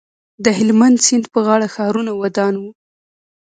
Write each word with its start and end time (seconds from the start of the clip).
د 0.43 0.45
هلمند 0.57 0.97
سیند 1.05 1.25
په 1.33 1.39
غاړه 1.45 1.67
ښارونه 1.75 2.11
ودان 2.21 2.53
وو 2.57 2.71